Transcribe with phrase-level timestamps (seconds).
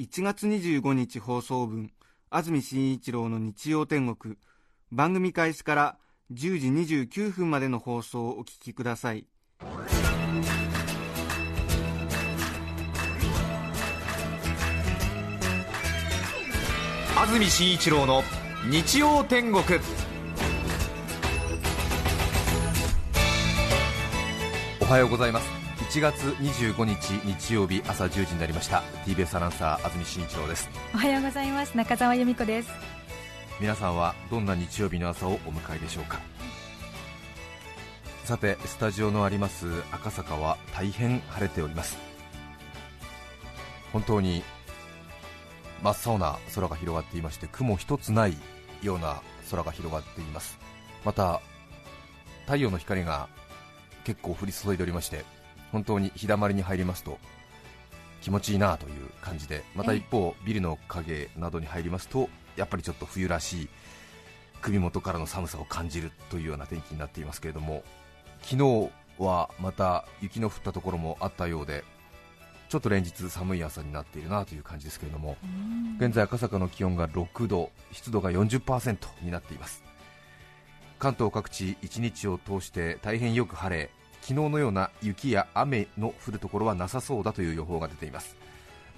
[0.00, 1.92] 1月25日放送分
[2.30, 4.38] 安住紳一郎の日曜天国。
[4.90, 5.98] 番組開始から
[6.32, 9.26] 10時29分までの放送をお聞きください。
[17.14, 18.22] 安住紳一郎の
[18.70, 19.62] 日曜天国。
[24.80, 25.59] おはようございます。
[25.90, 28.84] 1月25日日曜日朝10時になりました。
[29.06, 30.70] TBS アナウンサー安住紳一郎です。
[30.94, 31.76] おはようございます。
[31.76, 32.70] 中澤由美子です。
[33.58, 36.20] 皆さんはどんな日曜日の朝をお迎えでしょうか？
[38.22, 41.98] さてスタジオのあります赤坂は大変晴れております。
[43.92, 44.44] 本当に
[45.82, 48.36] 真っ青な空が広がっていまして雲一つない
[48.80, 50.56] ような空が広がっています。
[51.04, 51.42] また
[52.44, 53.28] 太陽の光が
[54.04, 55.24] 結構降り注いでおりまして
[55.72, 57.18] 本当に日だまりに入りますと
[58.20, 63.68] 気持ちいいなという感じでまた一方ビルの影などに入りますとやっぱりちょっと冬らしい
[64.60, 67.82] 首元からの寒さを感じるというような天気になっていますけれども
[68.42, 71.84] 昨日はまた雪の降ったところもあったようで
[72.68, 75.36] ちょっと連日寒い朝になっているなという感じですけれども
[75.98, 79.90] 現在赤坂の気温が6度湿度が40%になっています。
[81.00, 83.90] 関東各地1日を通して大変よく晴れ
[84.22, 88.36] 昨日のような雪や雨の降るところはなさそうだという予報が出ています。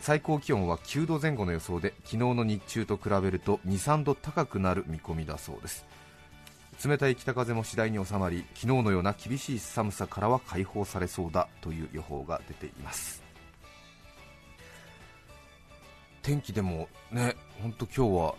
[0.00, 5.86] 最高気温は9度前後の予想で昨日の日中と比べると23度高くなる見込みだそうです。
[6.84, 13.22] 冷たい北風も次第に収まり昨日のような厳しい寒さからは解放されそうだという予報が出ています。
[16.22, 18.34] 天気でもね本当今日は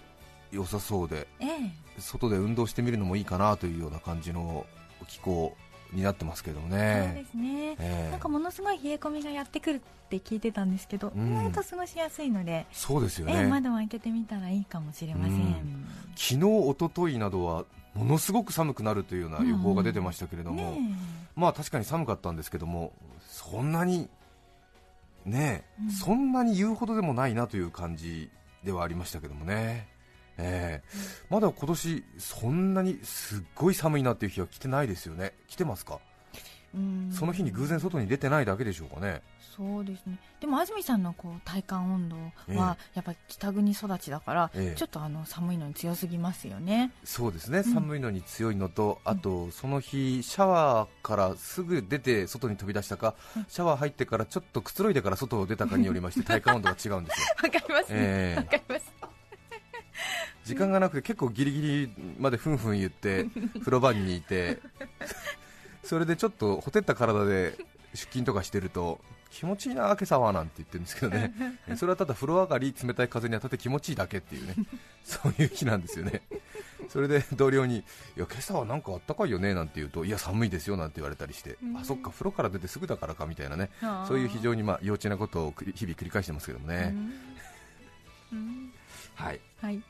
[0.52, 2.02] 良さそうでええ。
[2.02, 4.66] 外で運動してみるのもいいかなというような感じの
[5.08, 5.56] 気候
[5.94, 7.26] になってますけどそうでね。
[7.32, 8.12] すね、ええ。
[8.12, 11.34] なんかものすごい冷え込みがやってくるって聞いてたんですけど、うん。
[11.34, 13.48] 意外と過ごしやすいので、そうですよええね。
[13.48, 15.88] 窓を開けてみたらいいかもしれません、うん。
[16.16, 20.96] 昨日、一昨日などはものすごく寒くなるというような予報が出てましたけれども、ね
[21.36, 22.94] まあ確かに寒かったんですけども、
[23.28, 24.10] そんなに
[25.26, 25.92] ね、うん。
[25.92, 28.30] そんなに言うほどでもないなという感じ
[28.64, 29.93] ではありましたけどもね。
[30.38, 30.98] ええ。
[31.30, 35.34] まだ今年そんなにすっごい寒いなっていう日は来てないですよね。
[35.48, 36.00] 来てますか？
[37.12, 39.22] その日に偶然外に出てないだけでしょうかね。
[39.56, 40.18] そうですね。
[40.40, 42.16] でも安住さんのこう体感温度
[42.48, 44.76] えはやっぱり北国育ちだから、ええ。
[44.76, 46.92] ちょっとあの寒いのに強すぎますよね。
[47.04, 47.64] そうですね、ん。
[47.64, 53.14] 寒いのに強いのと、あとその日、シャワーからすぐ出て外に飛び出したか、
[53.48, 57.94] シャワー入ってからちょっとくつろいでから外を出たかによりまして体感温度が違うんですよ、 わかります。
[57.94, 58.38] ねええ。
[58.38, 59.13] わかります
[60.44, 63.26] 時間がなくて結構ギリギリまでふんふん言って
[63.60, 64.60] 風呂場にいて、
[65.84, 67.58] それでちょっとほてった体で
[67.94, 69.00] 出勤とかしてると
[69.30, 71.34] 気持ちいいな、今朝はなんて言ってるんですけどね、
[71.68, 74.56] え それはただ風呂上がり冷たい風に当たって気持ちいいだけっていうね、
[75.04, 76.22] そういう日なんですよね。
[76.90, 77.84] それで同僚に、い
[78.18, 81.78] や今朝はなんかあったかいよねなんて言うと、いや寒いですよなんて言われたりして、うん。
[81.78, 83.70] あそっか、風呂から出てすぐだからかみたいなね、
[84.08, 86.94] そういう非常にまあ幼稚なことを日々繰り返してますけどもね。
[89.16, 89.42] はい。
[89.62, 89.82] はい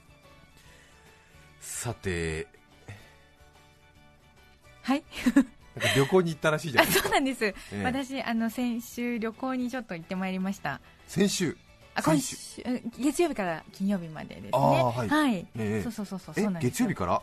[1.64, 2.46] さて、
[4.82, 5.04] はい。
[5.34, 7.10] なんか旅行に行ったらしいじゃあないですか。
[7.10, 7.84] そうなんです、ええ。
[7.84, 10.82] 私あの先週旅行にちょっと行ってまいりました。
[11.08, 11.58] 先週、
[11.96, 14.52] あ先今週うん月曜日から金曜日までですね。
[14.52, 15.40] あーはい。
[15.42, 15.82] い、ええ。
[15.84, 16.72] そうそうそうそうえそうなんですよ。
[16.72, 17.22] 月曜日から？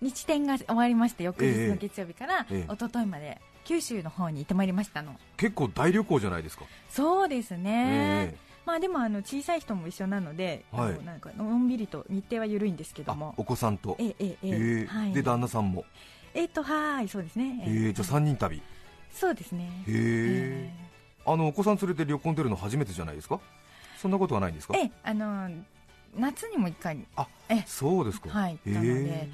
[0.00, 1.68] 日展が終わりまして翌日ええ。
[1.68, 2.72] の月曜日からええ。
[2.72, 5.18] 一昨日まで九州の方に行ってまいりましたの。
[5.36, 6.64] 結構大旅行じゃないですか。
[6.90, 13.34] そうですね、えまあ、でもあの小さい人も一緒なので、はい、なんかのんびりと日程は緩いんですけども。
[13.36, 15.84] お子さんと、ええええはい、で旦那さんも？
[16.34, 18.62] えっとはいそうですね、えー、じゃあ3人旅？
[19.12, 19.64] そうですね。
[19.86, 20.70] へえ。
[21.26, 23.40] あのお子さん連れて旅行に出るの初めてじゃないですか？
[23.98, 24.76] そんなことはないんですか？
[24.78, 25.50] えあの
[26.16, 27.04] 夏にも1回。
[27.16, 28.30] あえそうですか。
[28.30, 29.28] はいなので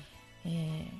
[0.44, 0.90] えー、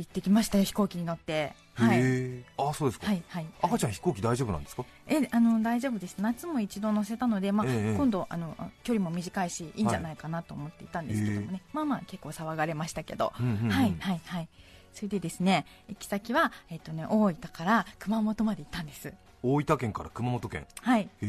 [0.00, 1.32] 行ってきましたよ飛行機に乗って。
[1.32, 1.98] へはい。
[2.02, 2.44] え。
[2.56, 3.06] あそうですか。
[3.06, 4.84] はいはい赤ちゃん飛行機大丈夫なんですか？
[5.06, 6.16] えあの大丈夫です。
[6.18, 7.96] 夏も一度乗せたので、まあええ。
[7.96, 14.48] 今度あの距離も短いしいいんじゃないかなと思っていたんですけどもね、まあまあ結構騒がれましたけど、うんうんうんはいはいはい。
[14.94, 19.12] それでですね行き先は、えっとね、大分から熊本まで行ったんです。
[19.42, 20.66] 大分県から熊本県。
[20.80, 21.02] はい。
[21.02, 21.26] へえ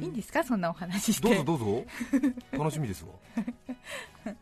[0.00, 0.44] いいんですか？
[0.44, 1.28] そんなお話して。
[1.28, 1.84] どうぞどうぞ。
[2.52, 3.10] 楽しみですわ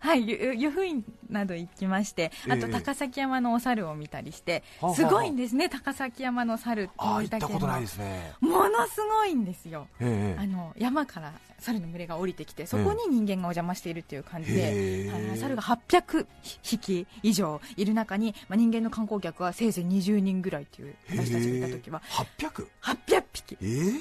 [0.00, 8.32] はい、ゆ湯布院など行きまして、あとええ高崎山のお猿を見たりして、はあはあすごいんですね、高崎山の猿ってああ行った大分県のことないですね。
[8.40, 15.12] ものすごいんですよ、ええあの山から猿の群れが降りてきて、そこに人間がお邪魔しているっていう感じで、へえ。
[15.14, 16.26] あの猿が800
[16.62, 22.00] 匹以上いる中に、まあ、人間の観光客はせいぜい20人ぐらいという、私たちがいた時は、
[22.38, 22.66] 800?
[22.82, 23.92] 800匹、ええ？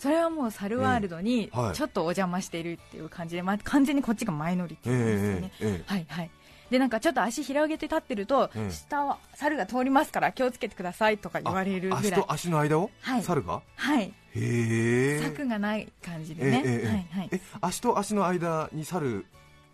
[0.00, 5.52] それはもう猿ワールドにちょっとお邪魔しているっていう感じで、まあ、完全にこっちがマイノリティですよね。
[5.60, 5.92] ええええ。
[5.92, 6.30] はいはい。
[6.70, 11.98] でなんかちょっと足広げて立ってると、ええ下は猿が通りますから気をつけてくださいとか言われるぐらい。
[11.98, 13.22] あ足と足の間を、はい。
[13.22, 13.62] 猿が？
[13.76, 14.02] はい。
[14.02, 15.20] へえ。
[15.22, 17.28] 柵がない感じでね、はいはい。
[17.30, 19.26] え足と足の間に猿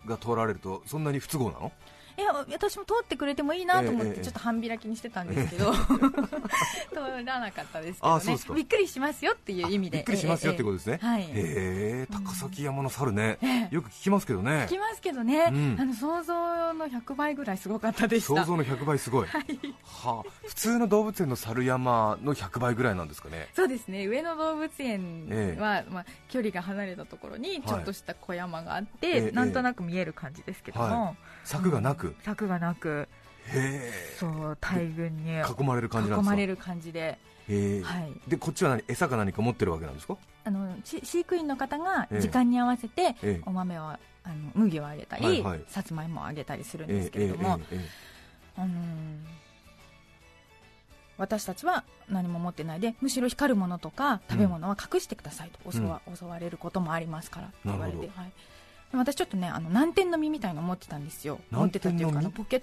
[0.05, 1.73] が通られるとそんなに不都合なの？
[2.17, 5.73] いや私も通ってくれてもいいなと思ってちょっと半開きにしてたんですけど、
[6.93, 8.39] 通らなかったですけどね。
[8.55, 9.99] びっくりしますよっていう意味で。
[9.99, 11.23] びっくりしますよってことですね、はい。
[11.23, 13.69] へえ高崎山の猿ね、ええ。
[13.71, 14.67] よく聞きますけどね。
[14.67, 15.77] 聞きますけどね、うん。
[15.79, 23.49] あの想像の100倍ぐらいすごかったでした想像の100倍すご い、はあ、普通の動物園の猿山の100倍ぐらいなんですかね。
[23.55, 24.07] そうですね。
[24.07, 25.61] 上野動物園ええ。
[25.61, 33.09] は、まあ、距離が離れたところにちょっとした小山があって、ええなんとなく見える感じですけども、は柵がなく、柵がなく。
[33.47, 35.31] へそう大群に。
[35.31, 36.33] え囲まれる感じなんですか？
[36.33, 37.19] 囲まれる感じで、
[37.49, 38.85] はい、でこっちは何？
[38.87, 40.17] 餌か何か持ってるわけなんですか？
[40.45, 42.21] あのし飼育員の方がええ。
[42.21, 43.41] 時間に合わせてええ。
[43.45, 45.65] お豆をあの麦をあげたり、はいはい。
[45.67, 47.61] さつまいもをあげたりするんえですけれども、
[48.57, 48.71] あのー
[51.19, 58.13] 私たちは何も持ってないでむしろ光るものとか食べ物は隠してくださいと襲わ,、襲われることもありますからって言われて、はい、で
[58.93, 61.41] 私ちょっとねあの南天の実みたいの持ってたんですよ。
[61.51, 62.63] 持ってたっていうかポケッ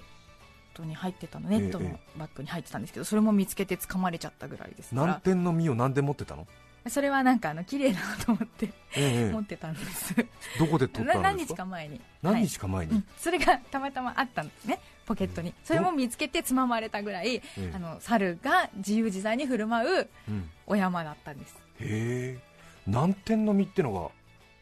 [0.74, 6.48] トに入ってたのネットのえバッグに入ってたんですけどそれも見つけて掴まれちゃったぐらいですか南ら天の実を何で持ってたの、
[6.88, 10.16] それはなんかあの綺麗だなと思ってええ持ってたんです、
[10.60, 11.58] どこで取ったなん何日ですか？
[11.58, 12.00] か前に。
[12.22, 15.54] 何日か前に、うん、それがたまたまあったんですねポケットに。
[15.64, 17.72] それも見つけてつままれたぐらい、ええ。
[17.76, 20.50] あの猿が自由自在に振る舞ううん。
[20.68, 21.56] お山だったんです。
[21.80, 22.40] へえ。
[22.86, 24.10] 南天の実ってのが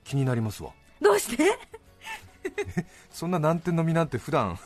[0.03, 1.57] 気になりますわどうして？
[3.11, 4.57] そんな南天の実なんて普段。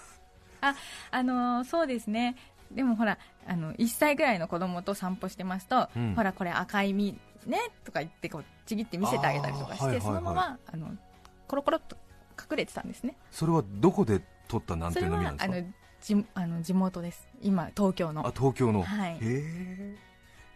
[1.11, 2.35] あのーそうですね。
[2.71, 3.17] でもほら
[3.47, 6.15] あの1歳ぐらいの子供と散歩してますと、うん。
[6.15, 10.05] ほらこれ赤い実ねとか言ってこうちぎって見せてあげたりとかして、はいはいはい。
[10.05, 10.95] そのままあの
[11.47, 11.97] コロコロっと
[12.39, 13.15] 隠れてたんですね。
[13.31, 15.51] それはどこで取った南それ天の実なんですか？
[15.51, 15.67] はあの
[16.01, 17.27] じあの地元です。
[17.41, 18.25] 今東京の。
[18.27, 19.13] あ東京の、はい。
[19.13, 19.95] へえ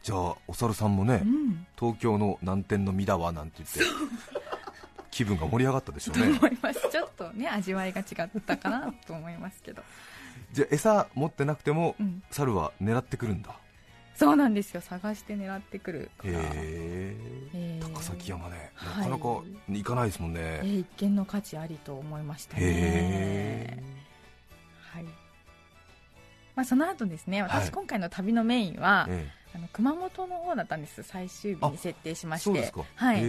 [0.03, 1.65] じゃあお猿さんもね、うん。
[1.79, 3.79] 東京の南天の実だわなんて言って
[5.15, 6.89] 気分が盛り上がったでしょうとね思います。
[6.91, 9.81] ちょっとね味わいが違ったかなと思いますけど、
[10.51, 13.55] じゃあ餌持ってなくても、うん、猿は狙ってくるんだ。
[14.17, 14.81] そうなんですよ。
[14.81, 16.33] 探して狙ってくるから。
[16.33, 17.15] へえ
[17.53, 17.93] えー。
[17.93, 18.71] 高崎山ね。
[18.75, 19.23] はないかなか
[19.69, 22.61] 行かないですもんね、えー一見の価値ありと思いましたね。
[22.61, 23.83] へ
[24.91, 25.03] はい。
[26.55, 27.71] まあ、その後ですね私、はい。
[27.71, 31.03] 今回の旅のメインはえ、あの熊本の方だったんです。
[31.03, 32.45] 最終日に設定しまして。
[32.45, 33.23] そうですか、はい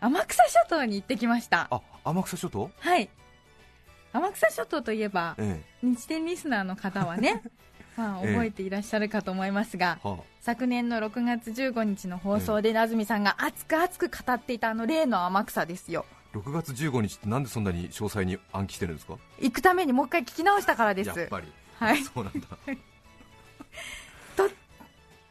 [0.00, 1.68] 天草諸島に行ってきました。
[1.70, 2.70] あ天草諸島？
[2.78, 3.08] はい。
[4.12, 7.42] 天草諸島といえばえ日天リスナーの方はね
[7.96, 8.32] まあ、ええ。
[8.32, 16.06] 覚えていらっしゃるかと思いますが、えは昨年の6月15日の放送で、安住さんが熱く熱く語っていたあの例の天草ですよ。
[16.32, 19.18] あ、6月15日ってなんでそんなに詳細に暗記してるんですか？
[19.40, 21.08] 行くためにもう一回聞き直したからです。
[21.08, 22.02] やっぱり、はい。
[22.04, 22.46] そうなんだ。
[22.46, 22.56] と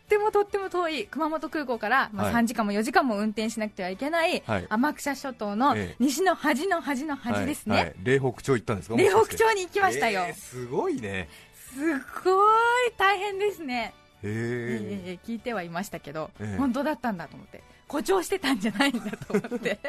[0.08, 2.44] ってもとっても遠い熊本空港から、まあ、はい。
[2.44, 4.68] 3時間も4時間も運転しなくてはいけない、はい。
[4.70, 5.96] 天草諸島のええ。
[6.00, 7.86] 西の端の端の端ですね、はい。
[7.88, 8.96] はい、霊北町行ったんですか？
[8.96, 11.28] 霊北町に行きましたよ、えーすごいね。
[11.74, 12.54] すごい
[12.98, 16.58] 大変ですね、へえええ聞いてはいましたけど、ええ。
[16.58, 17.62] 本当だったんだと思って。
[17.90, 19.78] 誇張してたんじゃないんだと思って。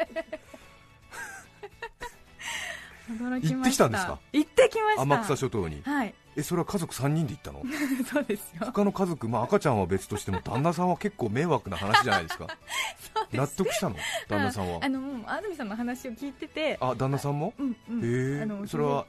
[3.09, 3.85] 驚きました。
[3.85, 4.19] 行ってきたんですか？
[4.33, 5.01] 行ってきました。
[5.01, 5.81] 天草諸島に。
[5.83, 7.61] はいえそれは家族3人で行ったの？
[8.11, 8.65] そうですよ。
[8.65, 12.47] 他の家族、まあ、赤ちゃんは別としても旦那さんは結構迷惑な話じゃないですか。
[13.31, 13.95] 納得したの？
[14.27, 14.79] 旦那さんは？
[14.81, 16.77] あのもう安住さんの話を聞いてて。
[16.81, 17.53] あ旦那さんも？
[17.59, 17.99] うんうん。
[18.39, 19.05] へあのえそれは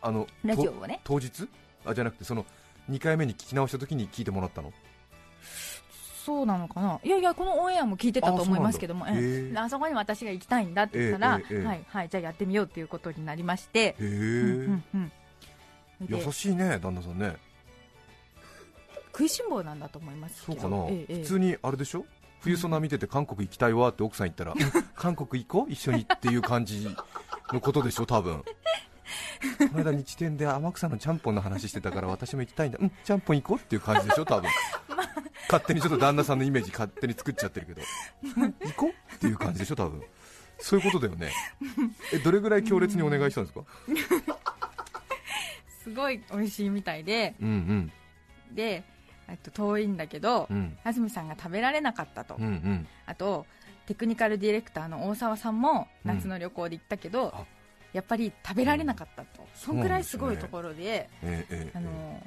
[0.00, 1.00] あのラジオとをね。
[1.04, 1.48] 当日？
[1.84, 2.46] あじゃなくてその
[2.90, 4.72] 2回目に聞き直した時に聞いてもらったの？
[6.24, 7.00] そうなのかな？
[7.02, 9.04] いやいやこのオンエアも聞いてたと思いますけども。
[9.04, 9.14] あえ。
[9.14, 13.96] えへえであそこに私が行きたいんだって言ったら、ええええはいはいじゃあやってみようっていうことになりまして。
[13.98, 15.08] うんうんうん。
[15.08, 15.21] で
[16.08, 17.36] 優しいね旦那さんね。
[19.12, 20.60] 食いしん坊なんだと思いますけど。
[20.60, 21.22] そうかな、ええええ。
[21.22, 22.04] 普通にあれでしょ？
[22.40, 24.58] 冬ソナ見てて韓国行きたいわって奥さん言ったらうん。
[24.94, 25.72] 韓国行こう？
[25.72, 26.88] 一緒にっていう感じ
[27.52, 28.42] のことでしょ多分。
[28.42, 32.78] この間日天で天草のちゃんぽんの話してたから私も行きたいんだ。
[32.80, 34.50] うんちゃんぽん行こうっていう感じでしょ多分。
[35.48, 37.82] 勝手にちょっと旦那さんのイメージ勝手に作っちゃってるけど。
[38.64, 40.02] 行こうっていう感じでしょ多分。
[40.58, 41.32] そういうことだよね。
[42.12, 43.64] えどれぐらい強烈にお願いしたんですか？
[45.82, 47.92] すごい美味しいみたいでうんうん。
[48.54, 48.84] で
[49.28, 50.76] えっと遠いんだけど、うん。
[50.84, 52.86] 安住さんが食べられなかったと、うんうん。
[53.06, 53.46] あと
[53.86, 57.44] テクニカルディレクターの大沢さんも夏の旅行で行ったけど、あ。
[57.92, 62.26] やっぱり食べられなかったと、そんくらいすごいところでええええあの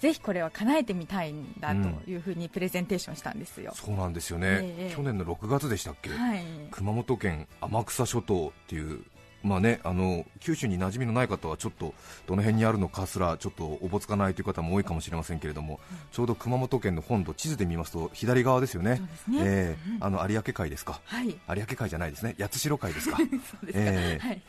[0.00, 6.42] ぜひこれは叶えてみたいんだというふうにプレゼンテーションしたんですよ、そうなんですよね、ええ去年の6月でしたっけ、はい。
[6.70, 9.04] 熊本県天草諸島っていう、
[9.42, 11.94] まあね、あの九州に馴染みのない方はちょっと
[12.26, 15.80] どの辺にあるのかすらちょっとおぼつかないという方も多いかもしれませんけれども、
[16.12, 19.38] ちょうど熊本県の本土、地図で見ますと左側ですよね、ね。
[19.40, 19.90] ええ。
[19.92, 21.28] うんあの有明海ですか、はい。
[21.28, 23.18] 有明海じゃないですね、八代海ですか。
[23.72, 24.26] ええ。
[24.26, 24.42] はい。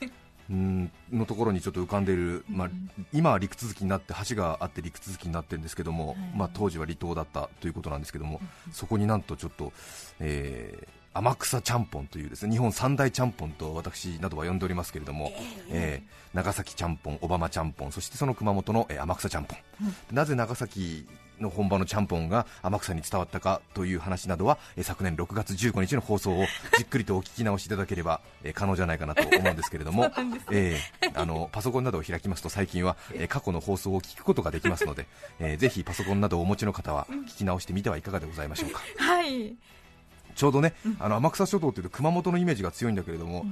[0.49, 2.89] うんのところにちょっと浮かんでいる、まあうん。
[3.13, 6.17] 今は陸続きになって橋があって陸続きになってるんですけども、はい。
[6.35, 8.41] まあ、当時は離島だったということなんですけども、
[8.73, 9.71] そこになんとちょっと、
[10.19, 15.31] えー天草ちゃんぽんというですね日本三大ちゃんぽんと私などは呼んでおりますけれども、
[15.69, 19.57] えー長崎ちゃんぽん、小浜ちゃんぽん、そしてその熊本の、えー天草ちゃんぽん、
[20.15, 21.05] なぜ長崎
[21.41, 26.45] の本場のちゃんぽんが天草に伝わったかという話などは、えー昨年6月15日の放送を
[26.77, 30.09] じっくりとお聞き直しいただければ、えー可能じゃないかなと思うんですけれども、
[30.51, 35.05] えーあのパソコンなどを開きますと最近は、えー過去の放送を聞くことができますので、
[35.41, 38.79] えーぜひパソコンなどをお持ちの方は聞き直してみてはいかがでございましょうか。
[38.99, 39.53] はい
[40.35, 43.45] ちょうどね、あの天草諸島というと熊本のイメージが強いんだけれども、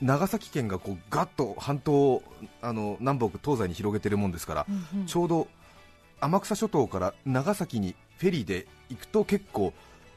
[0.00, 2.22] 長崎県がこうガッと半島を
[2.62, 5.06] あの南北東西に広げてるもんですから、うんうん。
[5.06, 5.48] ちょうど
[6.20, 9.72] 天草諸島から長崎にフェリーで行くと結構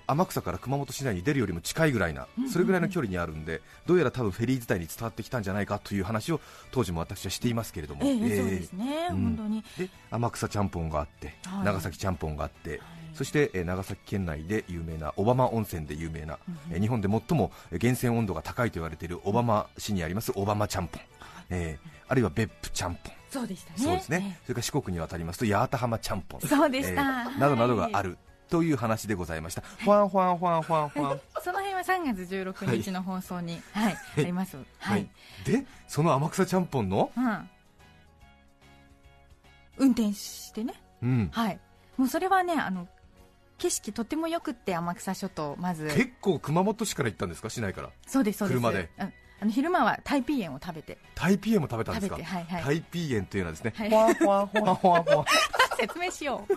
[0.06, 6.42] 天草から熊本市内に出るよりも近いぐらいな、それぐらいの距離にあるんで、どうやら多分フェリー自体に伝わってきたんじゃないかという話を
[6.72, 9.24] 当時も私はしていますけれども、ええええそうですね、うん。
[9.24, 9.64] 本当に。
[9.78, 11.66] で天草ちゃんぽんがあって、はい。
[11.66, 12.82] 長崎ちゃんぽんがあって、
[13.14, 16.38] そして、えー長崎県内で有名な小浜温泉で有名な、
[16.72, 21.02] えー日本で最もえー源泉温度が高いと言われている小浜市にあります小浜ちゃんぽん、
[21.50, 23.80] えーあるいは別府ちゃんぽん、そうでしたね。
[23.80, 27.02] そうですね、それから四国に渡りますと八幡浜ちゃんぽん、そうでした。
[27.02, 28.18] ーなどなどがある
[28.50, 29.62] という話でございました。
[29.62, 33.98] ファンファンファンファンファンその辺は3月16日の放送に、はい。
[34.18, 34.58] あります。
[34.78, 35.10] はい、
[35.46, 37.50] でその天草ちゃんぽんの、うん。
[39.78, 40.74] 運転してね。
[41.02, 41.60] うん、はい。
[41.98, 42.88] もうそれはねあの
[43.58, 45.86] 景色とてもよくって天草諸島まず。
[45.96, 47.50] 結構熊本市から行ったんですか？
[47.50, 47.90] 市内から。
[48.08, 48.60] そうですそうです。
[48.60, 48.90] 車で。
[49.00, 49.14] うん。
[49.42, 50.98] あの昼間はタイピーエンを食べて。
[51.16, 52.16] タイピーエンも食べたんですか？
[52.18, 52.64] てはいはい。
[52.64, 53.90] タイピーエンというのはですね、はい。
[53.90, 55.26] ファンファンファンファンファン
[55.78, 56.54] 説明しよう。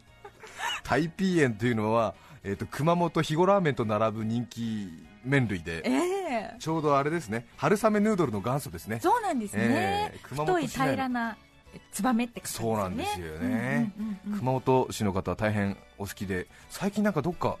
[0.82, 4.88] タイピーエンというのは、えー、と熊本肥後ラーメンと並ぶ人気
[5.24, 5.90] 麺類でえ
[6.54, 6.54] え。
[6.58, 9.00] ちょうどあれですね春雨ヌードルの元祖ですね。
[9.00, 10.84] そうなんですね、ええ熊太い本市内の。
[10.92, 11.45] 平らなえ
[11.92, 13.92] ツバメって書くそうなんですよね。
[14.38, 17.58] 熊本市の方は大変お好きで最近なんかどっか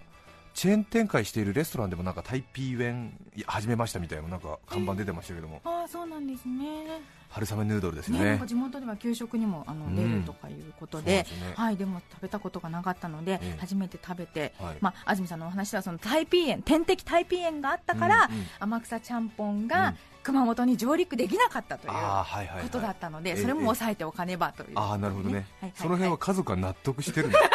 [0.56, 3.12] チェーン展開しているレストランでもなんかタイピーエン
[3.44, 7.02] 始めましたみたいななんか看板出てましたけども、ああそうなんですね。
[7.28, 9.96] 春雨ヌードルですよね、ねか地元では給食にもあのうん。
[9.96, 11.52] 出るとかいうことそうで,、ですね。
[11.54, 13.56] はい、でも食べたことがなかったので、ええ。
[13.58, 14.76] 初めて食べて、はい。
[14.80, 18.46] まあ、安住さんのお話ではそのタイピーエン天敵タイピーエンがあったから、うんうん。
[18.60, 19.98] 天草ちゃんぽんうがん。
[20.22, 27.38] 熊本に上陸できなかったというああはいはい、はい、ことだったので、ええそれも抑えておかねばという、ああなるほどね、はいはいその辺は家族は納得してるんだ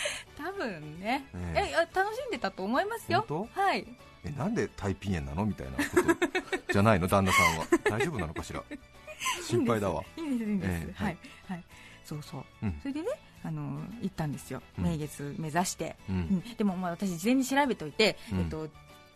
[0.36, 1.88] 多分ね、ええ。
[1.94, 3.24] 楽しんでたと思いますよ。
[3.28, 3.86] 本はい。
[4.24, 5.84] えなんでタイピンなのみたいなこ
[6.66, 7.06] とじゃないの？
[7.08, 7.66] 旦那さんは。
[7.84, 8.62] 大丈夫なのかしら？
[9.46, 10.02] 心配だわ。
[10.16, 11.64] いいんですいいんです、ええはい、はい、
[12.04, 12.78] そうそう、うん。
[12.80, 13.06] それでね
[13.44, 14.62] あの行ったんですよ。
[14.78, 14.84] うん。
[14.84, 16.18] 名月目指して、ううん。
[16.20, 18.40] んでもまあ私事前に調べておいて、うん。
[18.40, 18.68] えっと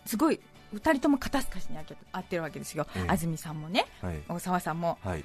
[0.07, 0.41] すごい
[0.75, 1.77] 2人とも肩透かしに
[2.13, 3.09] 合ってるわけですよ、ええ。
[3.09, 4.21] 安住さんもねはい。
[4.29, 4.99] 大沢さんも。
[5.03, 5.25] はい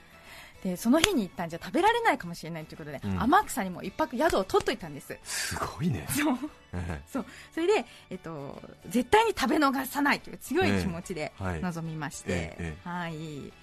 [0.63, 3.21] でその日に行ったんじゃ食べられないかもしれないということで、うん。
[3.21, 5.17] 天草にも一泊宿を取っといたんです。
[5.23, 6.37] すごいね、そう。
[6.73, 7.25] えそう。
[7.53, 13.53] それで、えっと、絶対に食べ逃さないという強い気持ちで臨みまして、えええはい。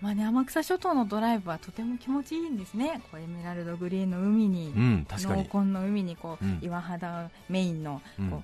[0.00, 3.00] まあね、天草諸島のドライブはとても気持ちいいんですね。
[3.12, 5.44] こうエメラルドグリーンの海に、うん確かに。
[5.44, 6.58] 濃紺の海にこう、うん。
[6.60, 8.30] 岩肌メインのうん。
[8.30, 8.42] こう、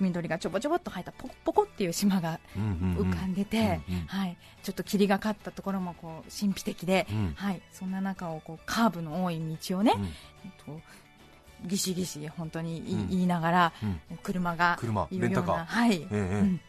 [0.00, 7.34] 緑がちょぼちょぼっと生えたポコポコっていう島が浮かんでて、はい、ちょっと霧がかったところもこう神秘的で、うん。
[7.36, 10.04] はい、そんな中をこうカーブの多い道をね、うん。
[10.04, 10.10] えっ
[10.64, 10.80] と
[11.66, 13.08] ギシギシ本当に言い,、うん。
[13.08, 14.18] 言いながら、うん。
[14.22, 16.16] 車が車いるような、はい、ええ。
[16.18, 16.60] うん。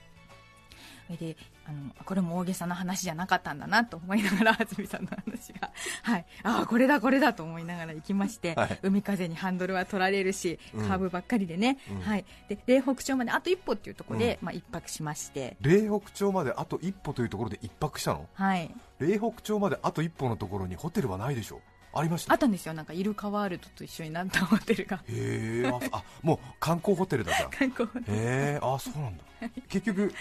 [1.08, 5.72] それであのこれも大げさな話じゃなかったんだなと思いながら安住さんの話が、
[6.04, 8.80] はい、ああこれだこれだと思いながら行きまして、はい。
[8.84, 10.88] 海風にハンドルは取られるしうん。
[10.88, 12.00] カーブばっかりでね、うん。
[12.02, 18.28] はい、で嶺北町まであと一歩っていうところで、まあ、一泊しまして、嶺北町まであと一歩というところで一泊したの？
[18.34, 21.62] はい、嶺北町まであと一歩のところにホテルはないでしょ
[21.96, 22.34] ありました？
[22.34, 22.74] あったんですよ。
[22.74, 24.98] なんかイルカワールドと一緒になったホテルが。
[25.08, 27.50] へえあもう観光ホテルだじゃん。
[27.52, 28.18] 観光ホテル。
[28.18, 28.20] へ
[28.56, 29.24] えあそうなんだ。
[29.70, 30.14] 結局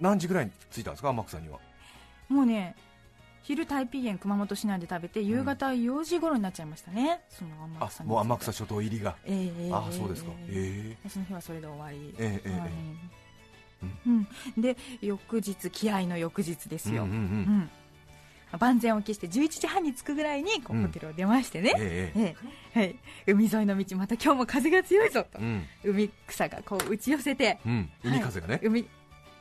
[0.00, 1.08] 何時ぐらいに着いたんですか？
[1.10, 1.58] 天草には。
[2.28, 2.74] もうね
[3.42, 9.16] 昼タイピー園熊本市内で食べて夕方4時頃になっちゃいましたね、その天あ草にもう天草諸島入りが。
[9.24, 9.72] ええええ。
[9.72, 10.30] あそうですか。
[10.48, 12.60] ええへその日はそれで終わり、ええええ。
[12.60, 12.70] はい。
[13.82, 14.28] うん。
[14.56, 17.20] うん、で翌日気合の翌日ですよ、うんうんうん。
[17.20, 17.24] う
[17.62, 17.70] ん
[18.58, 20.82] 万全を期して11時半に着くぐらいにこううん。
[20.82, 22.36] ホテルを出ましてね、えええ
[22.74, 22.80] え。
[22.80, 25.66] はい、海沿いの道また今日も風が強いぞと、うん。
[25.84, 27.90] 海草がこう打ち寄せて、うん。
[28.02, 28.88] 海風がね、はい海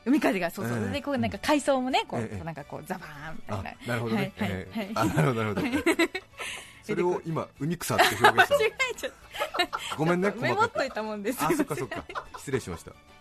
[0.03, 0.93] 海風がそうそう、ええ。
[0.93, 2.35] でこうなんか海藻もねこう、ええ。
[2.35, 4.79] こうなんかこうザバーンみたいあななるほどね、はいはいええ。
[4.79, 4.91] はい。
[4.95, 5.67] あなるほどなるほど。
[6.83, 9.11] それを今海草って表現した 間違のえちゃっ
[9.97, 11.43] ごめんね たメモっといたもんです。
[11.43, 12.03] あそっかそっか。
[12.37, 12.91] 失礼しました。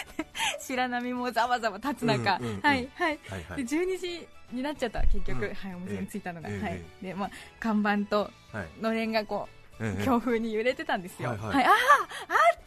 [0.60, 2.60] 白波もざわざわ立つ中、うんうんうん。
[2.60, 3.18] はいはい。
[3.26, 3.64] えはいはい。
[3.64, 5.54] で12時になっちゃった結局、うん。
[5.54, 6.82] はい、お店に着いたのが、ええはい。
[7.02, 7.30] えでまあ、
[7.60, 8.68] 看板とはい。
[8.80, 9.48] のれんがこ
[9.80, 11.64] う、ええ強風に揺れてたんですよ、はいはい。
[11.64, 11.76] あああっ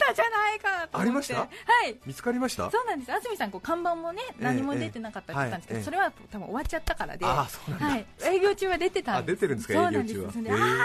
[0.07, 0.97] たじゃないかと思って。
[0.97, 1.35] ありました？
[1.39, 1.47] は
[1.87, 1.95] い。
[2.05, 2.69] 見つかりました？
[2.71, 3.11] そうなんです。
[3.11, 5.33] 安住さんこう看板もねええ何も出てなかった。
[5.33, 7.25] って言ったんですけど、それは多分終わっちゃったからで。
[7.25, 9.33] あそうなんだ、はい、営業中は出てたんです。
[9.33, 9.73] あ出てるんですか？
[9.73, 10.31] そうなんです営業中は。
[10.31, 10.55] それでへえ。
[10.55, 10.75] ああああ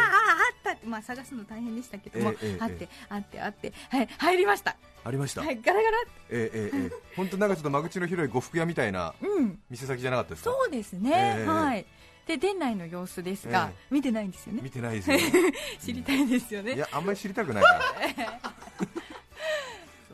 [0.53, 2.35] ったって、まあ、探すの大変でしたけども、あっ
[2.71, 3.73] てあってあって。
[3.91, 4.09] はい。
[4.19, 4.77] 入りました。
[5.03, 5.61] ありました、はい。
[5.63, 5.97] ガラガラ
[6.31, 6.91] ええええええ。
[7.17, 9.59] 本当なんかちょっと間口の広い呉服屋みたいなうん。
[9.71, 10.51] 店先じゃなかったですか？
[10.51, 11.87] そうですね、ええはい。
[12.27, 13.95] で店内の様子ですが、ええ。
[13.95, 14.61] 見てないんですよね。
[14.63, 15.19] 見てないですよ
[15.81, 16.75] 知りたいですよね。
[16.75, 17.81] いやあんまり知りたくないな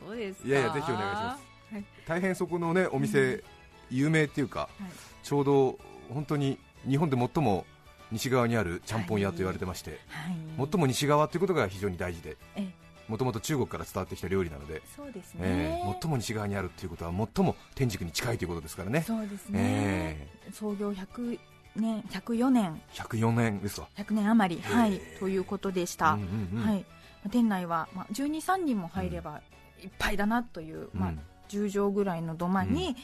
[0.07, 0.49] そうですか。
[0.49, 1.75] いやいやぜひお願いします。
[1.75, 1.85] はい。
[2.07, 3.43] 大変そこのねお店、
[3.91, 4.71] 有名っていうかはい。
[5.23, 5.79] ちょうど
[6.13, 6.59] 本当に
[6.89, 7.67] 日本で最も
[8.13, 10.69] 西側にあるちゃんぽん屋と言われてまして、はい。
[10.71, 12.87] 最も西側ということが非常に大事でええ。
[13.09, 19.03] もともと中国から伝わってきた料理なので、そうですね、えー最も西側にあるということは最も天竺に近いということですからね。
[19.03, 21.39] そうですね、創業100
[21.77, 22.81] 年104年。
[22.95, 26.67] 104年ですわ、100年余り、はい、ということでした、うんうんうん。
[26.67, 26.85] はい、
[27.31, 29.41] 店内は、まあ、12、3人も入れば
[29.87, 32.97] いっぱいだなという、まあうん、10畳ぐらいの土間に、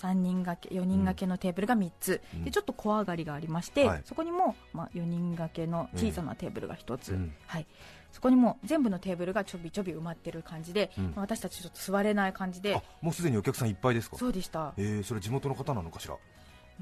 [0.00, 2.44] 3人掛け4人掛けのテーブルが3つ、うん。
[2.44, 4.02] でちょっと小上がりがありまして、はい。
[4.04, 7.34] そこにも、まあ、4人掛けの小さなテーブルが1つ、うん。
[7.46, 7.66] はい、
[8.12, 11.04] そこにも全部のテーブルがちょびちょび埋まってる感じで、うん。
[11.06, 12.76] まあ私たちちょっと座れない感じで。
[12.76, 14.18] あもうすでにお客さんいっぱいですか？
[14.18, 14.74] そうでした。
[14.76, 16.14] えー、それ地元の方なのかしら？
[16.14, 16.18] う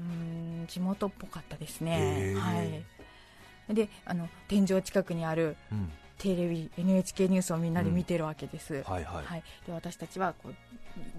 [0.01, 0.03] ー
[0.63, 2.39] ん地元っぽかったですへね、ー。
[2.39, 2.61] は
[3.69, 10.55] い、であの天井近くにあるうんテレビ NHK ニュースをみんなで見てるわけです、はいはい、はい、で私たちはこう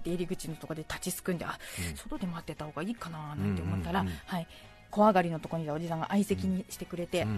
[0.05, 1.59] 出入り口のところで立ちすくんであ、
[1.91, 1.97] うん。
[1.97, 4.47] 外で待ってた方がいいかななんて思ったら、うんうんうんはい、
[4.91, 7.33] 小上がりのところにいたおじさんが相席にしてくれて、あの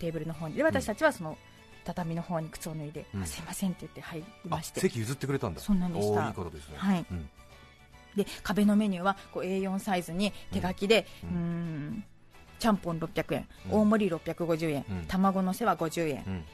[0.00, 0.54] テーブルの方に。
[0.54, 1.38] で私たちはその
[1.84, 3.26] 畳の方に靴を脱いで、うんあ。
[3.26, 4.80] すいませんって言って入りあまして。
[4.80, 5.60] 席譲ってくれたんだ。
[5.60, 6.26] そうなんでした。
[6.26, 6.74] いいことですね。
[6.76, 7.06] はい。
[7.10, 7.28] うん。
[8.16, 11.88] で壁のメニューはこう A4 サイズに手書きで、ううん。
[11.90, 12.04] ん、
[12.58, 13.80] ちゃんぽん600円、うん。
[13.82, 15.04] 大盛り650円、うん。
[15.06, 16.44] 卵のせは50円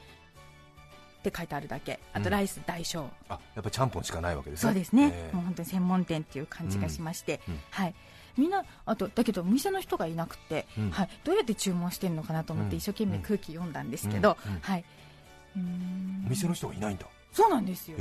[1.23, 1.99] っうんて書いてあるだけ。
[2.13, 4.69] あとうんライス大小、あやっぱちゃんぽんしかないわけですね。
[4.69, 7.53] そうですね、えーもう本当に専門店っていう感じがしまして、うん。
[7.53, 7.59] うん。
[7.71, 7.95] はい、
[8.37, 10.91] みんなあとだけどお店の人がいなくて、うん。
[10.91, 12.69] はい、どうやって注文してるのかなと思っうん。
[12.69, 14.53] て一生懸命空気読んだんですけど、うん。
[14.53, 14.59] うん。
[14.59, 14.85] はい。
[16.25, 17.05] お店の人がいないんだ。
[17.31, 17.97] そうなんですよ。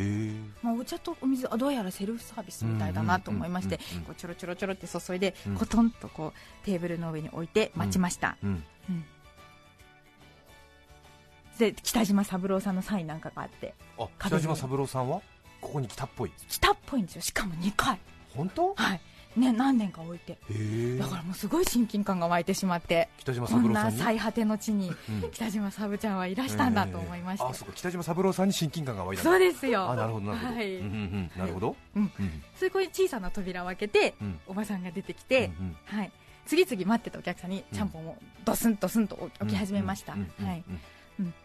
[0.63, 3.79] まあ、お茶とお水あどうやらセルフサービスみたいだなと思いまして
[4.19, 5.57] ちょろちょろちょろって注いで、うん。
[5.57, 8.65] コトンとこうテーブルの上に置いて待ちました、うん。
[8.91, 9.05] うん
[11.63, 13.75] で北島三郎さんのサインなんかがあって。
[13.99, 15.21] あ北島三郎さんは？
[15.61, 16.33] ここに来たっぽい。
[16.49, 17.23] 来たっぽいんですよ。
[17.23, 17.99] しかも2回。
[18.35, 18.75] 本当？
[18.75, 19.01] はい。
[19.35, 20.37] ね何年か置いて。
[20.99, 23.09] だからもうすごい親近感が湧いてしまって。
[23.19, 23.99] 北島こんな三郎さんに？
[24.03, 25.31] 最果ての地にうん。
[25.31, 27.75] 北島サブちゃんはいらしたんだと思いまして、えーあそうか。
[27.77, 29.89] 北島三郎さんに親近感が湧いたそうですよ。
[29.89, 30.77] あなるほどなるほど、はい。
[30.77, 31.39] うんうんうん。
[31.39, 32.03] なるほど、うん。
[32.03, 34.41] うんそれこういう小さな扉を開けて、うん。
[34.49, 35.99] おばさんが出てきて、うんうん。
[35.99, 36.13] はい、
[36.45, 40.81] 次々待ってたお客さんにうんちゃんぽんをドスンドスンと置き始めました、うんうんうんはいうん、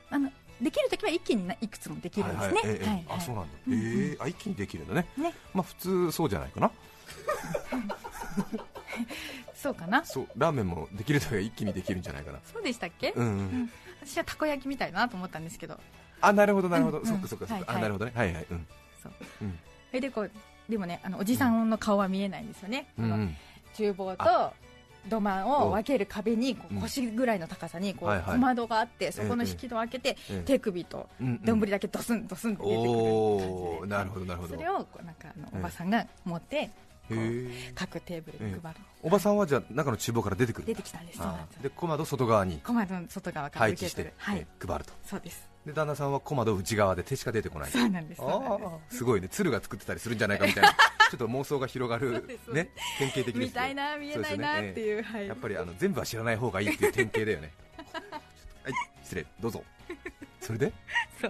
[0.09, 3.79] あのできるときは一気にないくつもできるんですね、あそうなんだ、うんうん。
[3.79, 5.05] ええあ一気にできるんだね。
[5.17, 5.33] ね。
[5.53, 6.71] まあ普通そうじゃないかな。
[9.53, 10.05] そうかな。
[10.05, 12.39] そうラーメンもできるときは一気にできるんじゃないかな。
[12.51, 15.79] そうでしたっけ、うん、うん、私はたこ焼きみたいだなと思ったんですけど。
[16.21, 17.75] あなるほどなるほど、うんそっかそっかそっか、はいはい。
[17.77, 18.11] あなるほどね。
[18.15, 18.45] はいはい。
[18.49, 18.67] うん。
[19.03, 19.13] そう。
[19.41, 19.59] うん。
[19.89, 20.31] それでこう
[20.69, 23.35] でもねあのおじさんの顔は見えないんですよね、うん
[23.75, 24.53] 厨房と
[25.07, 28.35] 土間を分ける壁に腰ぐらいの高さにこはいうはい。
[28.35, 30.43] 小窓があってそこの引き戸を開けてええ。
[30.45, 31.07] 手首と
[31.43, 34.55] 丼だけドスンドスンって出てくるお感じなるほどなるほど。
[34.55, 36.69] それをなんかあのおばさんが持って
[37.73, 38.79] 各テーブルに配る。
[39.03, 41.19] おばさんはじゃあ中の厨房から出てくる出てきたんです
[41.61, 44.39] で小窓外側に小窓の外側から配置してはい。
[44.39, 44.91] え配ると。
[45.05, 47.71] そうですで旦那さんは小窓内側で手しか出てこない。
[47.71, 48.21] そうなんです
[48.97, 49.03] す。
[49.03, 49.27] ごいね。
[49.27, 50.69] 鶴が作ってたりするんじゃないかみたいな。
[51.11, 55.27] ちょっと妄想が広がそうるね典型的ですよ見たいな見えないなっていうはい。
[55.27, 57.53] やっぱりあの全部は知らない方がいいっていう典型だよね。
[59.03, 59.25] 失礼。
[59.41, 59.63] どうぞ。
[60.39, 60.71] それで？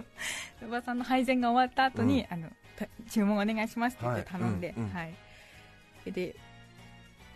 [0.64, 2.32] おばさんの配膳が終わった後に、うん。
[2.32, 4.90] あのた注文お願いしますって言って頼んで、はいうんうん。
[4.90, 5.14] はい。
[6.12, 6.36] で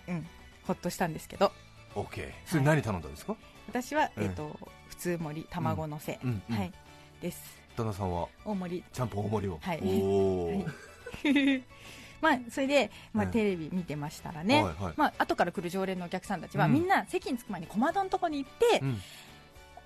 [0.07, 0.27] うん。
[0.65, 1.53] ほっとしたんですけど。
[1.95, 3.37] OK それ何頼んだんですか、
[3.69, 4.25] 私は、うん。
[4.25, 6.57] えっと普通盛り卵のせ、うんうん。
[6.57, 6.73] はい
[7.23, 7.63] です。
[7.77, 8.29] 旦那さんは？
[8.45, 8.85] 大盛り。
[8.93, 9.81] ちゃんぽん大盛りを、はい。
[9.83, 10.67] おお、はい。
[12.21, 14.95] まあそれで、まあ、うんテレビ見てましたらね、はいはい。
[14.97, 16.75] まあ後から来る常連のお客さんたちは、うん。
[16.75, 19.01] みんな席に着く前に小窓のとこに行って、うん。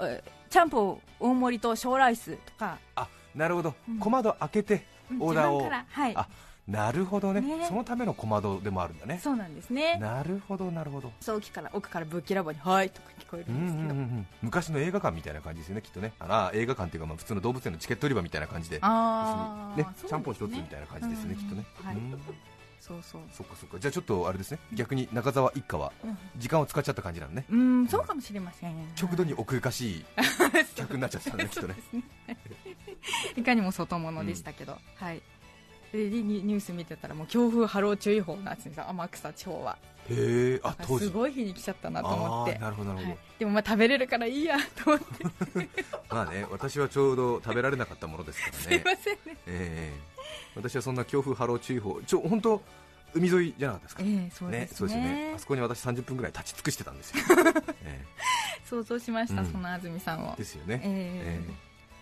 [0.00, 2.78] えちゃんぽん大盛りと小ライスとか。
[2.96, 3.98] あなるほど、うん。
[3.98, 5.58] 小窓開けてうんオーダーを。
[5.58, 5.86] 自分から。
[5.88, 6.16] はい。
[6.16, 6.28] あ
[6.68, 7.40] なるほどね。
[7.40, 7.66] ね。
[7.68, 9.20] そのための小窓でもあるんだね。
[9.22, 9.98] そうなんですね。
[10.00, 11.12] なるほどなるほど。
[11.20, 16.12] そう奥から奥からぶっきらぼうに「はい」とか聞こえるうんうんですけど、んうん昔の映画館みたいな感じですよねきっとね。
[16.18, 21.96] あら映画館っていうかまあ普通の動物園のチケット売り場みたいな感じでああ、ねそうですちゃんぽん一つみたいな感じですねうんきっとね、はい。
[21.96, 22.20] うん。
[22.80, 23.22] そうそう。
[23.32, 23.78] そっかそっか。
[23.78, 24.58] じゃあちょっとあれですね。
[24.72, 25.92] 逆に中澤一家は
[26.36, 27.44] 時間を使っちゃった感じなのね。
[27.50, 28.74] うん、うんそうかもしれません。
[28.94, 30.04] 極度に奥ゆかしい
[30.76, 31.74] 客になっちゃったんだねきっとね。
[33.36, 35.22] いかにも外物でしたけど、はい
[35.96, 38.84] でニニュース見てたらもう強風波浪注意報なんですよ。
[38.88, 39.78] 天草地方は。
[40.08, 41.06] へえあ当時。
[41.06, 42.58] すごい日に来ちゃったなと思って。
[42.58, 45.68] なるほどなるほど、はい、でもまあ食べれるからいいやと思って。
[46.10, 49.36] まあね私はちょうど食べられなかったものですからすいねませんね。
[49.46, 50.16] ええ
[50.54, 52.62] 私はそんな強風波浪注意報ちょ本当
[53.14, 55.02] 海沿いじゃなかったですか、ええそうですね。
[55.02, 57.24] ねあそこに私30分ぐらい立ち尽くしてたんですよ、
[57.84, 58.04] え
[58.64, 59.52] 想像しました、うん。
[59.52, 60.34] その安住さんを。
[60.34, 61.54] えですよね、ええ。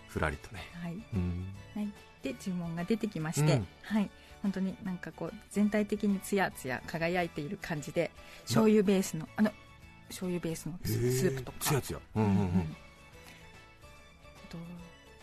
[0.09, 0.93] ふらりとね、はい。
[1.13, 1.93] うん、はい、
[2.25, 3.67] で注文が出てきまして、うん。
[3.83, 4.09] はい。
[4.41, 8.11] 本当になんかこう全体的にツヤツヤ輝いている感じで
[8.43, 9.51] 醤油ベースのあの
[10.07, 11.57] 醤油ベースのスープとか。
[11.61, 12.75] つやつやうんうんうん、
[14.45, 14.57] あと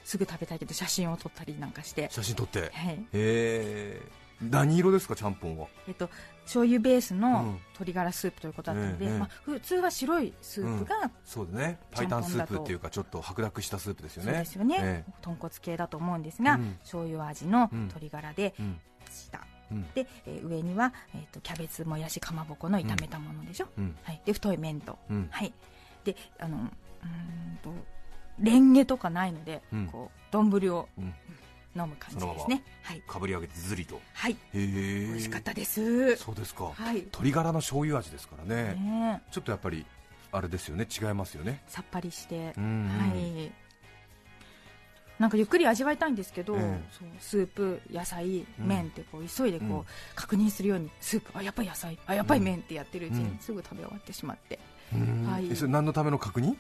[0.04, 2.60] すぐ食べたいけど写真を撮ったりなんかして、写真撮って。
[2.60, 3.04] へはい。
[3.12, 4.00] え
[4.50, 5.68] 何色ですかちゃんぽんは？
[5.86, 6.10] えっと、
[6.42, 7.20] 醤油ベースうん。
[7.20, 11.78] の鶏ガラスープということだったので、ええまあ、普通は白いスープが、そうだね。
[11.94, 14.30] ちゃ白湯スープっていうかちょっと白濁したスープですよね。
[14.32, 16.76] そうですよね、え豚骨系だと思うんですが、うん。
[16.82, 18.80] 醤油味のうん鶏ガラでえうん。
[19.10, 19.82] した、うん。
[19.94, 23.96] で、えー上には、えー、とキャベツもやしかまぼこの炒めたものでしょ、うん。
[24.02, 25.28] はい、で太い麺と、うん。
[25.30, 25.52] はい、
[26.04, 27.72] であのうーんと
[28.38, 29.86] レンゲとかないので、うん。
[29.86, 31.14] こう丼をうん
[31.74, 32.62] 飲む感じですね。
[32.82, 34.00] はい、かぶり上げてずりと。
[34.12, 34.60] はい、美
[35.14, 36.16] 味しかったです。
[36.16, 36.96] そうですか、はい。
[36.96, 38.74] 鶏ガラの醤油味ですからね。
[38.74, 39.86] ねちょっとやっぱり
[40.32, 40.86] あれですよね。
[40.90, 41.62] 違いますよね。
[41.68, 42.88] さっぱりして、うんうん。
[42.88, 43.52] はい。
[45.18, 46.80] なんかゆっくり味わいたいんですけど、ええ。
[46.90, 48.66] そうスープ野菜うん。
[48.66, 49.84] 麺ってこう急いでこう、うん。
[50.14, 53.22] 確認するようにスープあやっぱり野菜あやっぱり麺ってやってるうちうん。
[53.24, 54.58] にすぐ食べ終わってしまって、
[54.92, 55.26] うん。
[55.26, 55.48] はい。
[55.50, 56.56] えそれ何のための確認？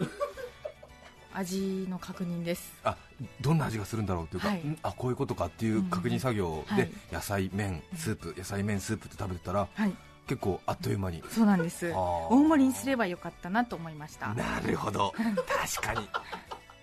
[1.34, 2.72] 味の確認です。
[2.84, 2.96] あ
[3.40, 4.58] どんな味がするんだろうっていうか、はい。
[4.58, 9.94] んあこういうことかっていう確認作業で野菜麺スープ野菜麺スープって食べてたらはい。
[10.26, 11.22] 結構あっという間に。
[11.30, 11.92] そうなんです。
[11.92, 14.32] 大盛りにすればよかったなと思いました。
[14.34, 15.12] なるほど。
[15.16, 16.08] 確かに。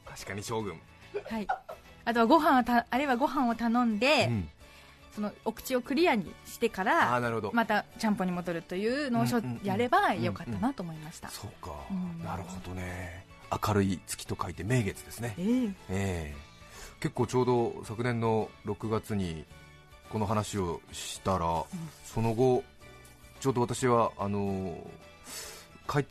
[0.07, 0.79] 確かに将軍、
[1.29, 1.47] はい。
[2.05, 4.49] あとはご飯をたあるいはご飯を頼んで、うん。
[5.15, 9.25] そのお口をクリアにしてかああらなるほど、またちゃんぽんに戻るというのを
[9.63, 12.23] やればよかったなと思いました、そうか、うん。
[12.23, 15.35] なるほどね明るい月と書いて明月ですね。
[15.38, 15.45] ええ。
[15.65, 16.35] ええ。
[16.99, 19.45] 結構ちょうど昨年の6月に
[20.09, 21.63] この話をしたら、
[22.03, 22.63] その後
[23.39, 24.77] ちょうど私はあの
[25.88, 26.05] かい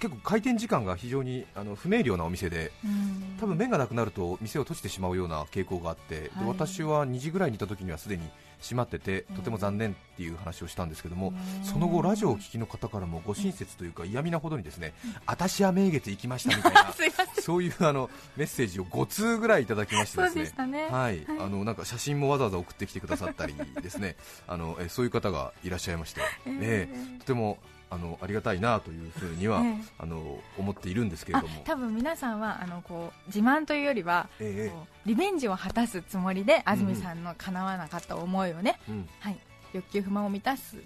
[0.00, 3.36] 結構開店時間が非常にあの不明瞭なお店でうん。
[3.40, 6.46] 多分麺がなくなると店を閉じてしまうような傾向があって、ではい。
[6.48, 8.22] 私は2時ぐらいにいた時にはすでに
[8.62, 14.94] 閉まっててとても残念っていう話をしたんですけども、その後ラジオをお聞きの方からもご親切というか嫌味なほどにですね、
[15.26, 16.92] 私は名月行きましたみたいな
[17.42, 20.88] そういうあのメッセージを5通ぐらいいただきましてですね。
[20.90, 24.16] はい、あのなんか写真もわざわざ送ってきてくださったりですね。
[24.46, 27.18] あのえそういう方がいらっしゃいまして、ええ。
[27.18, 27.58] とても
[27.92, 29.84] あのありがたいなというふうには、ええ。
[29.98, 31.62] あの思っているんですけれあども。
[31.64, 34.72] 多分皆さんはあのこう自慢というよりは、え
[35.04, 39.38] リベンジを果たすつもりで安住さんの叶わなかった思いをね、うん、はい、
[39.74, 40.76] 欲求不満を満たす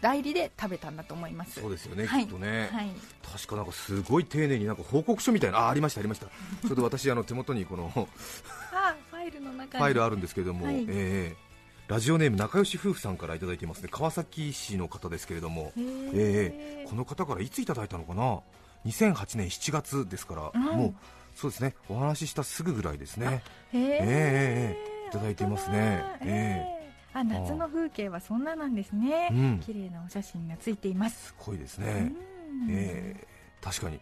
[0.00, 1.60] 代理で食べたんだと思います。
[1.60, 2.26] そうですよね、はい。
[2.26, 2.90] きっとね、はい、
[3.32, 8.00] 確かなんかすごい丁寧になんか報告書みたいなあありましたありましたちょうど私あの手元にこのフ
[8.72, 9.84] あファイルの中に。
[9.84, 10.84] ァイルあるんですけれども、はい。
[10.88, 11.43] ええ
[11.86, 13.88] ラジオネーム仲良し夫婦さんからいただいていますね。
[13.90, 15.72] 川崎市の方ですけれども。
[15.76, 16.86] ええ。
[16.88, 18.40] この方からいついただいたのかな
[18.86, 20.62] ？2008年7月ですから、うん。
[20.62, 20.94] もう
[21.34, 21.74] そうですね。
[21.90, 23.42] お話ししたすぐぐらいですね。
[23.72, 23.80] へー。
[23.80, 26.02] ええええいただいてますね。
[26.02, 26.30] 本当だ。
[26.32, 26.74] え
[27.12, 29.60] あ夏の風景はそんななんですね、うん。
[29.60, 31.26] 綺麗なお写真がついています。
[31.26, 32.16] すごいですうね、ん。
[32.70, 33.26] ええ。
[33.60, 34.00] 確かに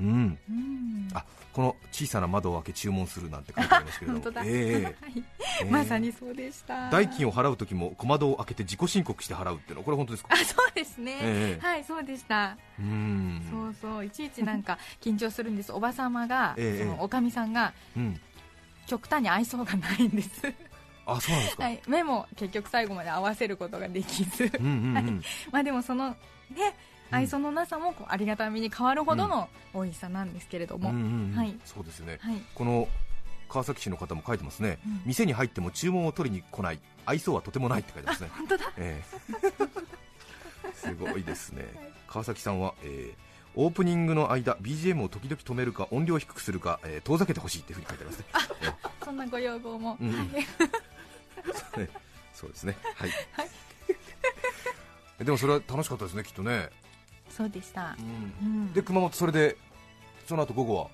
[0.00, 0.38] うん。
[0.48, 1.08] うん。
[1.14, 4.24] あこの小さな窓を開け注文するなんて書いてありますけれども。
[4.24, 4.94] 本当だ、ええはい。
[5.62, 5.70] ええ。
[5.70, 6.88] まさにそうでした。
[6.90, 10.30] 代金を払う時も小窓を開けて自己申告して払うっていうのはこれ本当ですか？
[10.32, 13.42] あそうですね、ええはいそうでした、うん。
[13.50, 14.04] そうそう。
[14.04, 15.72] いちいちなんか緊張するんです。
[15.72, 18.20] おばさまが、ええそのおかみさんがうん。
[18.86, 20.52] 極端に愛想がないんです。
[21.04, 24.50] あそうなんですか、はい、目も結局最後まで合わせることができず。
[24.58, 25.04] うんうんうん、はい。
[25.50, 26.62] まあでもそのねうん
[27.12, 30.90] 愛想のなさもこうありがたみに変わるほどの美味しさなんですけれども、
[31.36, 31.56] はい。
[31.64, 32.18] そうですね。
[32.20, 32.36] はい。
[32.54, 32.88] この
[33.48, 35.02] 川崎市の方も書いてますね、うん。
[35.06, 36.80] 店に入っても注文を取りに来ない。
[37.04, 38.30] 愛想はとてもないって書いてますね。
[38.34, 38.72] 本当だ。
[38.78, 40.72] ええ。
[40.74, 41.64] すごいですね。
[42.08, 48.24] 川崎さんは、えーオープニングの間 BGM を時々止めるか音量を低くするか、えー遠ざけてほしいっていうふうに書いてますね。
[49.04, 50.30] そんなご要望も、うん
[52.32, 52.76] そうですね。
[52.96, 53.10] はい、
[55.24, 56.70] でもそれは楽しかったですねきっとね、
[57.36, 57.96] そうでした。
[57.98, 58.46] う、ん。
[58.46, 59.56] うん、で熊本それで
[60.26, 60.88] その後午後は？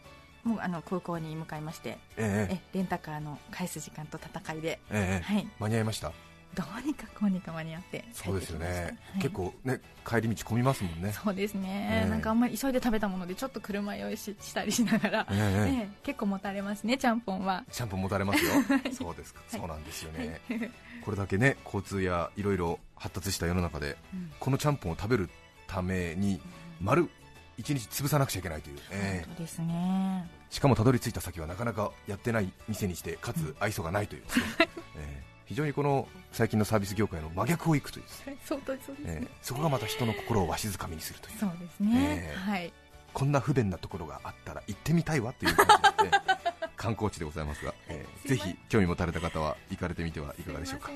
[0.45, 1.99] もうあの空港に向かいまして。
[2.17, 2.55] ええ。
[2.55, 5.23] えレンタカーの返す時間と戦いで、ええ。
[5.23, 6.13] ええはい、間に合いました？
[6.55, 8.05] どうにかこうにか間に合って。
[8.15, 9.23] 帰そうですよね、はい。
[9.23, 11.13] 結構ね帰り道混みますもんね。
[11.13, 12.09] そうですね、ええ。
[12.09, 15.37] なんかあんまり急いで食べたものでちょっと車酔いししたりしながら、ええ。
[15.71, 17.65] ええええ結構もたれますねちゃんぽんは。
[17.71, 18.53] シャンプー持たれますよ。
[18.93, 19.61] そうですか、はい。
[19.61, 20.41] そうなんですよね、
[21.05, 24.33] これだけね交通やいろいろ発達した世の中で、うん。
[24.41, 25.29] このちゃんぽんを食べる
[25.69, 26.41] ために
[26.81, 27.09] 丸
[27.57, 29.27] 一日潰さなくちゃいけないという、ええ。
[29.27, 30.31] 本当ですね。
[30.51, 34.23] しかもたどり着いた先はなかなかやってない店にしてかつ愛想がないという。
[34.23, 34.29] ね、
[34.97, 35.23] ええ。
[35.47, 38.05] 非常にこの最近のサービス業界の真逆をいくという
[38.45, 39.29] そうですね、ええ。
[39.43, 41.39] そこがまた人の心をわしづかみにするという。
[41.39, 42.51] そうですね、ええ。
[42.51, 42.73] はい。
[43.13, 45.67] こんな不便なところがあったら行ってみたいわという感
[45.99, 46.25] じで、ね、
[46.77, 50.91] 観光地でございますが、えーぜひ興味持たれた方は行かれてみてはいかがでしょうか。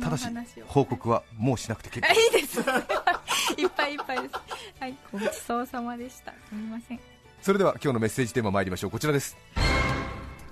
[0.00, 0.28] ただし
[0.66, 2.60] 報告はもうしなくて結構あいいです
[3.56, 4.34] いっぱいいっぱいです。
[4.80, 4.96] はい。
[5.12, 6.32] ごちそうさまでした。
[6.32, 7.00] すみません。
[7.40, 8.90] それでは今日のメッセージテーマ参りましょう。
[8.90, 9.36] こちらです。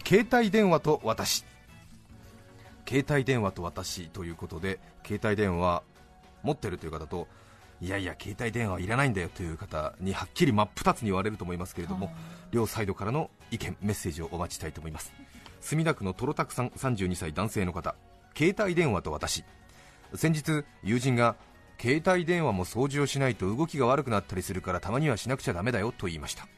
[0.07, 1.45] 携帯電話と私。
[2.87, 5.83] 携帯電話と私ということで携帯電話
[6.43, 7.27] 持ってるという方と
[7.81, 12.13] いやいや携帯電話はいらないんだよという方にはっきり真っ二つに言われると思いますけれども
[12.51, 15.13] 両サイドからの意見メッセージをお待ちしたいと思います。
[15.61, 17.95] 墨田区のトロタクさん32歳男性の方。
[18.37, 19.45] 携帯電話と私。
[20.15, 21.37] 先日友人が
[21.85, 26.49] 携帯電話も掃除をしないと動きが悪くなったりするからたまにはしなくちゃダメだよと言いました。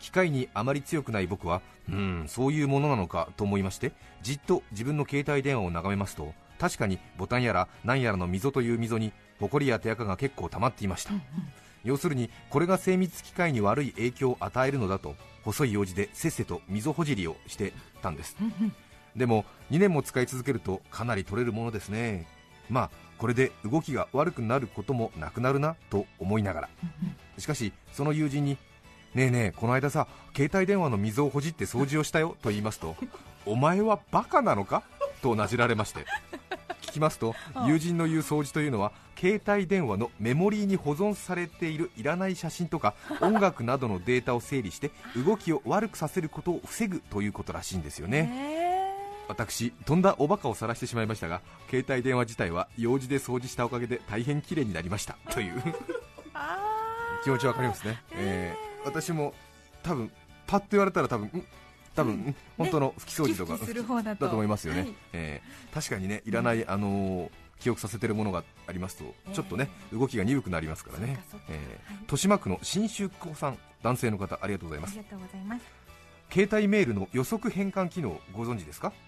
[0.00, 11.12] 機械にあまり強くない僕はうんそういうものなのかと思いましてじっと自分の携帯電話を眺めますと確かにボタンやら何やらの溝という溝にホコリや手垢が結構溜まっていました。
[11.84, 18.36] 要するにこれが精密機械に悪い影響を与えるのだと細い用紙でせっせと溝ほじりをしてたんです。
[19.14, 22.26] でも2年も使い続けるとかなり取れるものですね。
[22.68, 26.68] まあこれで動きが悪くなることもなくなるなと思いながら。
[27.38, 28.56] しかしその友人に
[29.14, 32.96] ねえねえこの間さ携帯電話の溝をほじって掃除をしたよと言いますと
[33.46, 34.82] お前はバカなのか？
[35.22, 36.04] となじられまして。
[36.82, 37.34] 聞きますと
[37.66, 48.65] 友人の言う掃除というのは携帯電話のメモリーに保存されているいらない写真とか音楽などのデータを整理して動きを悪くさせることを防ぐということらしいんですよね
[49.28, 55.16] 私とんだおバカを晒してしまいましたが携帯電話自体は用事で掃除したおかげで大変綺麗になりました。
[55.30, 55.62] という。
[57.24, 58.86] 気持ちわかりますね、えー。
[58.86, 59.34] 私も
[59.82, 60.12] 多分
[60.46, 61.44] パッと言われたら多分ん
[61.94, 62.36] 多分、ん。
[62.56, 64.28] 本当の拭き掃除とか、拭き拭きする方だと。
[64.28, 64.94] 思いますよね、はい。
[65.12, 69.32] えー確かにねいらない、あのー記憶させてるものがありますと、えー。
[69.32, 71.18] ちょっとね動きが鈍くなりますからね。
[71.48, 72.00] えーはい。
[72.02, 74.98] 豊島区の新州子さん男性の方ありがとうございます。
[76.32, 79.05] 携帯メールの予測変換機能ご存知ですか、うん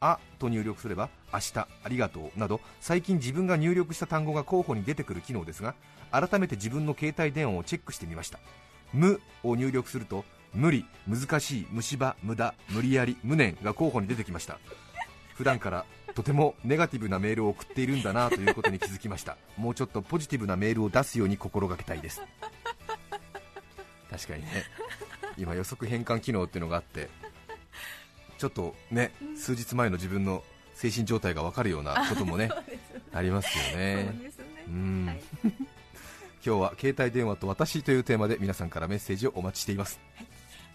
[0.00, 5.74] あと入力すれば明日ありがとうなど最近自分が入力した単語が候補に出てくる機能ですが
[6.10, 8.38] 改めて自分の携帯電話をチェックしてみました。
[8.92, 14.58] 無を入力すると無理難しい虫歯無駄無理やり無念が候補に出てきました。
[15.34, 19.36] 普段からとてもネガティブなメールを送っているんだなということに気づきました。
[19.56, 22.20] もうちょっとポジティブなメールを出すように心がけたいです。
[24.10, 24.64] 確かにね。
[25.38, 27.08] 今予測変換機能っていうのがあって
[28.40, 32.48] ちょっとね数日前の自分の精神状態が分かるようなこともね
[33.12, 34.18] ありますよね。
[36.42, 40.00] 今日は携帯電話と私というテーマで皆さんからメッセージをお待ちしています。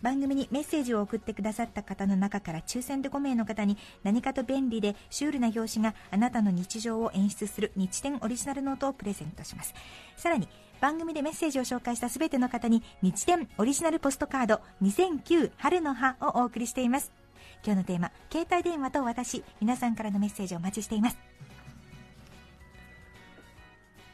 [0.04, 9.74] 番組にメッセージを送ってくださった方の中から抽選で5名の方に何かと便利でシュールな表紙があなたの日常を演出する日展オリジナルノートをプレゼントします。
[10.18, 10.48] さらに
[10.80, 17.25] 番組でメッセージを紹介した全ての方に日展オリジナルポストカード2009春の葉をお送りしています
[17.64, 21.18] 今日のテーマ携帯電話と私皆さんからのメッセージをお待ちしています。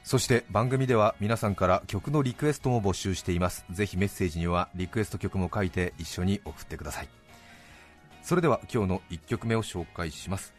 [0.03, 3.65] そして番組では皆さんから曲のリクエストも募集しています。
[3.69, 7.09] ぜひメッセージにはリクエスト曲も書いて一緒に送ってください。
[8.21, 10.53] それでは今日の1曲目を紹介します。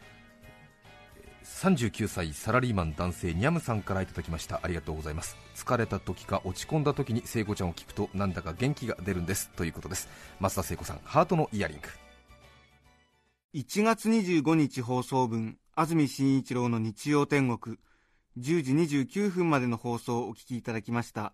[1.43, 4.59] 39歳サラリーマン男性ニャムさんからいただきました。
[4.63, 5.37] ありがとうございます。
[5.55, 9.49] 疲れた時か落ち込んだ時に聖子ちゃんを聞くとなんだか元気が出るんです。
[9.55, 10.09] ということです。
[10.41, 12.02] 増田聖子さんハートのイヤリング。
[13.55, 17.77] 1月25日放送分安住紳一郎の日曜天国
[18.39, 21.33] 10時29分までの放送をお聞きいただきました。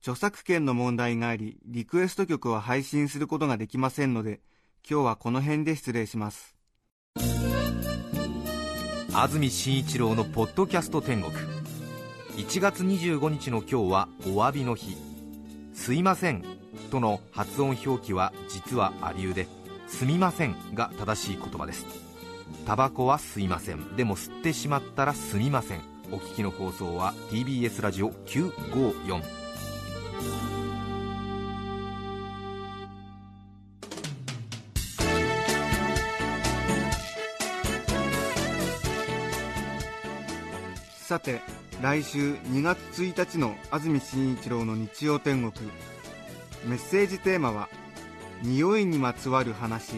[0.00, 4.40] 著作権の問題がありリクエスト曲は配信することができませんので
[4.84, 6.56] 今日はこの辺で失礼します。
[9.14, 11.32] 安住紳一郎のポッドキャスト天国。
[12.36, 14.96] 1月25日の今日はお詫びの日。
[15.74, 16.42] すいません。
[16.90, 19.46] との発音表記は実はありうで
[19.92, 21.86] すみませんが正しい言葉です。
[22.66, 23.94] タバコは吸いません。
[23.94, 25.82] でも吸ってしまったらすみません。
[26.10, 29.22] お聞きの放送は TBS ラジオ954
[40.96, 41.42] さて
[41.82, 45.70] 来週2月1日の安住紳一郎の日曜天国。
[46.66, 47.68] メッセージテーマは
[48.42, 49.94] 「匂いにまつわる話」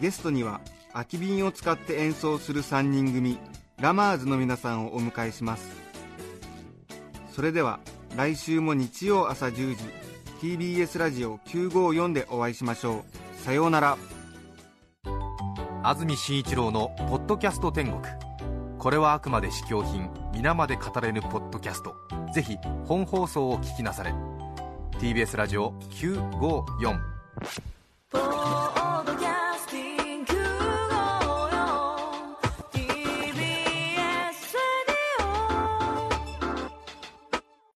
[0.00, 0.60] ゲストには
[0.92, 3.38] 空き瓶を使って演奏する3人組
[3.78, 5.68] ラマーズの皆さんをお迎えします。
[7.32, 7.80] それでは
[8.16, 9.84] 来週も日曜朝10時
[10.40, 13.04] TBS ラジオ954でお会いしましょ
[13.40, 13.44] う。
[13.44, 13.98] さようなら。
[15.82, 18.02] 安住紳一郎の「ポッドキャスト天国」
[18.78, 21.94] これはあくまで試供品皆まで語れぬポッドキャスト。
[22.34, 24.14] ぜひ本放送を聞きなされ。
[25.00, 28.79] TBS ラジオ954